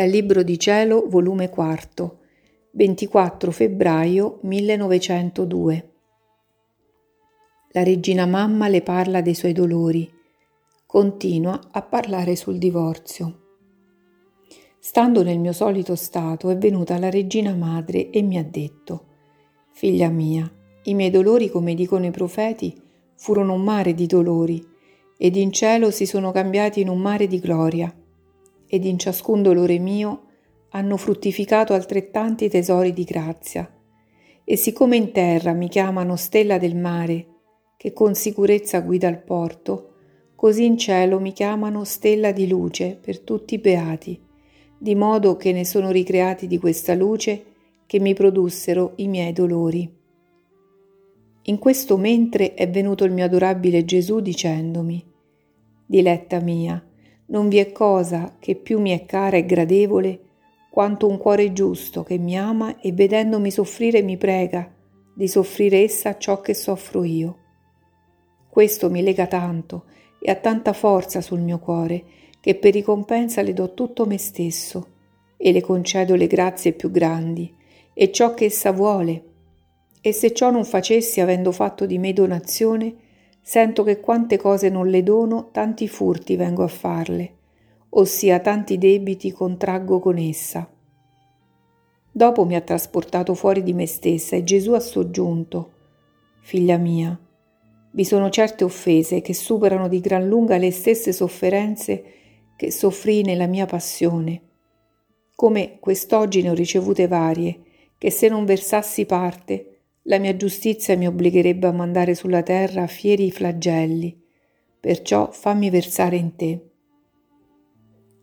Dal 0.00 0.08
Libro 0.08 0.42
di 0.42 0.58
Cielo, 0.58 1.04
volume 1.08 1.50
4, 1.50 2.18
24 2.70 3.50
febbraio 3.50 4.38
1902. 4.40 5.90
La 7.72 7.82
regina 7.82 8.24
mamma 8.24 8.68
le 8.68 8.80
parla 8.80 9.20
dei 9.20 9.34
suoi 9.34 9.52
dolori. 9.52 10.10
Continua 10.86 11.68
a 11.70 11.82
parlare 11.82 12.34
sul 12.34 12.56
divorzio. 12.56 13.40
Stando 14.78 15.22
nel 15.22 15.38
mio 15.38 15.52
solito 15.52 15.94
stato 15.96 16.48
è 16.48 16.56
venuta 16.56 16.98
la 16.98 17.10
regina 17.10 17.54
madre 17.54 18.08
e 18.08 18.22
mi 18.22 18.38
ha 18.38 18.42
detto, 18.42 19.04
Figlia 19.72 20.08
mia, 20.08 20.50
i 20.84 20.94
miei 20.94 21.10
dolori, 21.10 21.50
come 21.50 21.74
dicono 21.74 22.06
i 22.06 22.10
profeti, 22.10 22.74
furono 23.16 23.52
un 23.52 23.60
mare 23.60 23.92
di 23.92 24.06
dolori, 24.06 24.66
ed 25.18 25.36
in 25.36 25.52
cielo 25.52 25.90
si 25.90 26.06
sono 26.06 26.32
cambiati 26.32 26.80
in 26.80 26.88
un 26.88 27.00
mare 27.00 27.26
di 27.26 27.38
gloria 27.38 27.94
ed 28.72 28.84
in 28.84 29.00
ciascun 29.00 29.42
dolore 29.42 29.80
mio 29.80 30.26
hanno 30.70 30.96
fruttificato 30.96 31.74
altrettanti 31.74 32.48
tesori 32.48 32.92
di 32.92 33.02
grazia. 33.02 33.68
E 34.44 34.56
siccome 34.56 34.94
in 34.94 35.10
terra 35.10 35.52
mi 35.52 35.68
chiamano 35.68 36.14
stella 36.14 36.56
del 36.56 36.76
mare, 36.76 37.26
che 37.76 37.92
con 37.92 38.14
sicurezza 38.14 38.80
guida 38.80 39.08
il 39.08 39.18
porto, 39.18 39.94
così 40.36 40.64
in 40.66 40.78
cielo 40.78 41.18
mi 41.18 41.32
chiamano 41.32 41.82
stella 41.82 42.30
di 42.30 42.46
luce 42.46 42.96
per 43.00 43.18
tutti 43.18 43.54
i 43.54 43.58
beati, 43.58 44.20
di 44.78 44.94
modo 44.94 45.36
che 45.36 45.52
ne 45.52 45.64
sono 45.64 45.90
ricreati 45.90 46.46
di 46.46 46.58
questa 46.58 46.94
luce 46.94 47.44
che 47.86 47.98
mi 47.98 48.14
produssero 48.14 48.92
i 48.96 49.08
miei 49.08 49.32
dolori. 49.32 49.98
In 51.42 51.58
questo 51.58 51.96
mentre 51.96 52.54
è 52.54 52.70
venuto 52.70 53.04
il 53.04 53.12
mio 53.12 53.24
adorabile 53.24 53.84
Gesù 53.84 54.20
dicendomi, 54.20 55.04
Diletta 55.86 56.38
mia, 56.38 56.80
non 57.30 57.48
vi 57.48 57.58
è 57.58 57.72
cosa 57.72 58.36
che 58.38 58.56
più 58.56 58.80
mi 58.80 58.90
è 58.90 59.04
cara 59.06 59.36
e 59.36 59.46
gradevole 59.46 60.20
quanto 60.70 61.08
un 61.08 61.16
cuore 61.16 61.52
giusto 61.52 62.02
che 62.02 62.18
mi 62.18 62.36
ama 62.38 62.80
e 62.80 62.92
vedendomi 62.92 63.50
soffrire 63.50 64.02
mi 64.02 64.16
prega 64.16 64.72
di 65.14 65.26
soffrire 65.26 65.82
essa 65.82 66.16
ciò 66.18 66.40
che 66.40 66.54
soffro 66.54 67.04
io. 67.04 67.38
Questo 68.48 68.90
mi 68.90 69.02
lega 69.02 69.26
tanto 69.26 69.84
e 70.20 70.30
ha 70.30 70.36
tanta 70.36 70.72
forza 70.72 71.20
sul 71.20 71.40
mio 71.40 71.58
cuore 71.58 72.04
che 72.40 72.54
per 72.54 72.72
ricompensa 72.72 73.42
le 73.42 73.52
do 73.52 73.74
tutto 73.74 74.06
me 74.06 74.18
stesso 74.18 74.88
e 75.36 75.52
le 75.52 75.60
concedo 75.60 76.14
le 76.14 76.26
grazie 76.26 76.72
più 76.72 76.90
grandi 76.90 77.52
e 77.94 78.10
ciò 78.10 78.34
che 78.34 78.46
essa 78.46 78.72
vuole. 78.72 79.24
E 80.00 80.12
se 80.12 80.32
ciò 80.32 80.50
non 80.50 80.64
facessi 80.64 81.20
avendo 81.20 81.52
fatto 81.52 81.86
di 81.86 81.98
me 81.98 82.12
donazione, 82.12 82.94
Sento 83.42 83.82
che 83.82 84.00
quante 84.00 84.36
cose 84.36 84.68
non 84.68 84.88
le 84.88 85.02
dono, 85.02 85.48
tanti 85.50 85.88
furti 85.88 86.36
vengo 86.36 86.62
a 86.62 86.68
farle, 86.68 87.34
ossia 87.90 88.38
tanti 88.40 88.78
debiti 88.78 89.32
contraggo 89.32 89.98
con 89.98 90.18
essa. 90.18 90.68
Dopo 92.12 92.44
mi 92.44 92.54
ha 92.54 92.60
trasportato 92.60 93.34
fuori 93.34 93.62
di 93.62 93.72
me 93.72 93.86
stessa 93.86 94.36
e 94.36 94.44
Gesù 94.44 94.72
ha 94.72 94.80
soggiunto, 94.80 95.72
Figlia 96.40 96.76
mia, 96.76 97.18
vi 97.92 98.04
sono 98.04 98.30
certe 98.30 98.64
offese 98.64 99.20
che 99.20 99.34
superano 99.34 99.88
di 99.88 100.00
gran 100.00 100.26
lunga 100.26 100.56
le 100.56 100.70
stesse 100.70 101.12
sofferenze 101.12 102.04
che 102.56 102.70
soffrii 102.70 103.22
nella 103.22 103.46
mia 103.46 103.66
passione. 103.66 104.42
Come 105.34 105.78
quest'oggi 105.80 106.42
ne 106.42 106.50
ho 106.50 106.54
ricevute 106.54 107.08
varie, 107.08 107.60
che 107.98 108.10
se 108.10 108.28
non 108.28 108.44
versassi 108.44 109.06
parte, 109.06 109.69
la 110.04 110.18
mia 110.18 110.34
giustizia 110.34 110.96
mi 110.96 111.06
obbligherebbe 111.06 111.66
a 111.66 111.72
mandare 111.72 112.14
sulla 112.14 112.42
terra 112.42 112.86
fieri 112.86 113.30
flagelli, 113.30 114.18
perciò 114.80 115.30
fammi 115.30 115.68
versare 115.68 116.16
in 116.16 116.36
te. 116.36 116.70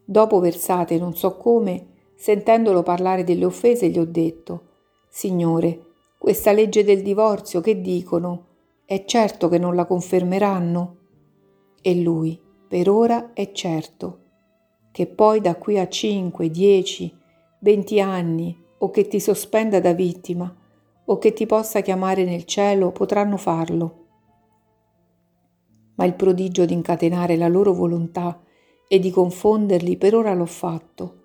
Dopo 0.04 0.40
versate 0.40 0.98
non 0.98 1.16
so 1.16 1.38
come, 1.38 1.88
sentendolo 2.16 2.82
parlare 2.82 3.24
delle 3.24 3.46
offese, 3.46 3.90
gli 3.90 4.00
ho 4.00 4.06
detto, 4.06 4.64
Signore, 5.08 5.86
questa 6.18 6.52
legge 6.52 6.84
del 6.84 7.04
divorzio 7.04 7.62
che 7.62 7.80
dicono, 7.80 8.46
è 8.86 9.06
certo 9.06 9.48
che 9.48 9.60
non 9.60 9.76
la 9.76 9.86
confermeranno? 9.86 10.96
E 11.82 11.96
lui, 12.02 12.40
per 12.68 12.90
ora 12.90 13.34
è 13.34 13.52
certo, 13.52 14.20
che 14.92 15.06
poi 15.06 15.42
da 15.42 15.56
qui 15.56 15.78
a 15.78 15.88
cinque, 15.88 16.50
dieci, 16.50 17.16
venti 17.60 18.00
anni 18.00 18.58
o 18.80 18.90
che 18.90 19.08
ti 19.08 19.20
sospenda 19.20 19.80
da 19.80 19.94
vittima, 19.94 20.56
o 21.10 21.18
che 21.18 21.34
ti 21.34 21.46
possa 21.46 21.82
chiamare 21.82 22.24
nel 22.24 22.46
cielo 22.46 22.92
potranno 22.92 23.38
farlo. 23.38 24.06
Ma 25.96 26.06
il 26.06 26.14
prodigio 26.16 26.66
di 26.66 26.74
incatenare 26.74 27.38
la 27.38 27.48
loro 27.48 27.74
volontà 27.74 28.42
e 28.88 29.00
di 29.00 29.10
confonderli 29.10 29.98
per 29.98 30.16
ora 30.16 30.34
l'ho 30.34 30.46
fatto. 30.46 31.16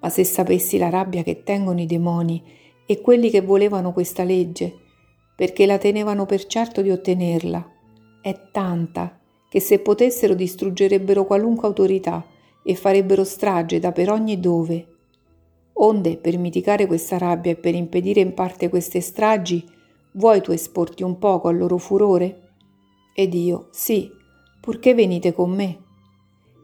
Ma 0.00 0.08
se 0.08 0.24
sapessi 0.24 0.78
la 0.78 0.88
rabbia 0.88 1.22
che 1.22 1.42
tengono 1.42 1.80
i 1.80 1.86
demoni 1.86 2.42
e 2.86 3.00
quelli 3.00 3.30
che 3.30 3.42
volevano 3.42 3.92
questa 3.92 4.24
legge, 4.24 4.74
perché 5.36 5.66
la 5.66 5.78
tenevano 5.78 6.24
per 6.24 6.46
certo 6.46 6.80
di 6.80 6.90
ottenerla, 6.90 7.70
è 8.22 8.50
tanta 8.50 9.20
che 9.48 9.60
se 9.60 9.78
potessero 9.80 10.34
distruggerebbero 10.34 11.24
qualunque 11.24 11.68
autorità 11.68 12.24
e 12.62 12.74
farebbero 12.74 13.24
strage 13.24 13.78
da 13.78 13.92
per 13.92 14.10
ogni 14.10 14.40
dove 14.40 14.97
Onde, 15.80 16.16
per 16.16 16.36
mitigare 16.38 16.86
questa 16.86 17.18
rabbia 17.18 17.52
e 17.52 17.56
per 17.56 17.74
impedire 17.74 18.20
in 18.20 18.34
parte 18.34 18.68
queste 18.68 19.00
stragi, 19.00 19.64
vuoi 20.12 20.40
tu 20.40 20.50
esporti 20.50 21.04
un 21.04 21.18
poco 21.18 21.46
al 21.46 21.56
loro 21.56 21.78
furore? 21.78 22.48
Ed 23.14 23.32
io, 23.34 23.68
sì, 23.70 24.10
purché 24.60 24.94
venite 24.94 25.32
con 25.32 25.50
me. 25.50 25.78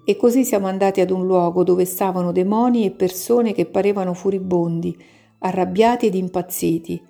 E 0.04 0.16
così 0.16 0.44
siamo 0.44 0.66
andati 0.66 1.00
ad 1.00 1.10
un 1.10 1.26
luogo 1.26 1.62
dove 1.62 1.84
stavano 1.84 2.32
demoni 2.32 2.84
e 2.84 2.91
persone 2.91 3.53
che 3.53 3.66
parevano 3.66 4.14
furibondi, 4.14 4.97
arrabbiati 5.38 6.06
ed 6.06 6.14
impazziti. 6.16 7.00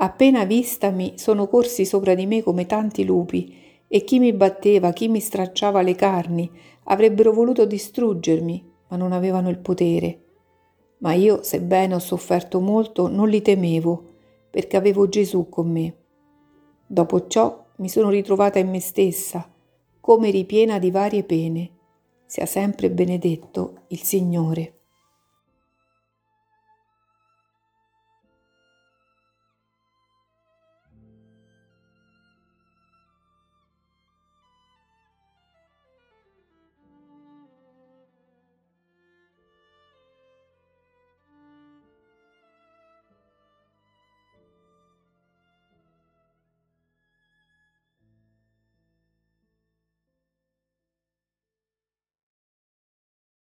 Appena 0.00 0.44
vistami 0.44 1.14
sono 1.16 1.48
corsi 1.48 1.86
sopra 1.86 2.14
di 2.14 2.26
me 2.26 2.42
come 2.42 2.66
tanti 2.66 3.06
lupi, 3.06 3.56
e 3.88 4.04
chi 4.04 4.18
mi 4.18 4.34
batteva, 4.34 4.92
chi 4.92 5.08
mi 5.08 5.18
stracciava 5.18 5.80
le 5.80 5.94
carni, 5.94 6.50
avrebbero 6.84 7.32
voluto 7.32 7.64
distruggermi, 7.64 8.70
ma 8.88 8.98
non 8.98 9.12
avevano 9.12 9.48
il 9.48 9.58
potere 9.58 10.24
ma 10.98 11.12
io, 11.12 11.42
sebbene 11.42 11.94
ho 11.94 11.98
sofferto 11.98 12.60
molto, 12.60 13.08
non 13.08 13.28
li 13.28 13.42
temevo, 13.42 14.04
perché 14.50 14.76
avevo 14.76 15.08
Gesù 15.08 15.48
con 15.48 15.70
me. 15.70 15.96
Dopo 16.86 17.26
ciò 17.26 17.66
mi 17.76 17.88
sono 17.88 18.10
ritrovata 18.10 18.58
in 18.58 18.70
me 18.70 18.80
stessa, 18.80 19.48
come 20.00 20.30
ripiena 20.30 20.78
di 20.78 20.90
varie 20.90 21.22
pene. 21.22 21.70
Sia 22.26 22.46
sempre 22.46 22.90
benedetto 22.90 23.82
il 23.88 24.02
Signore. 24.02 24.77